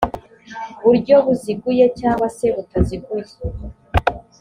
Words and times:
buryo 0.83 1.15
buziguye 1.25 1.85
cyangwa 1.99 2.27
se 2.37 2.45
butaziguye 2.55 3.31